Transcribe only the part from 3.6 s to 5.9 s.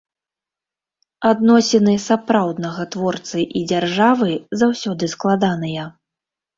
дзяржавы заўсёды складаныя.